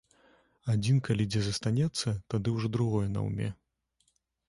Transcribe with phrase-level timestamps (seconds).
[0.73, 3.55] Адзін калі дзе застанецца, тады ўжо другое наўме.